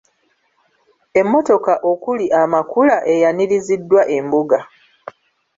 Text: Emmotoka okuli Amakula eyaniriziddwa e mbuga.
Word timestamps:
Emmotoka 1.19 1.73
okuli 1.91 2.25
Amakula 2.41 2.95
eyaniriziddwa 3.13 4.01
e 4.17 4.17
mbuga. 4.25 4.59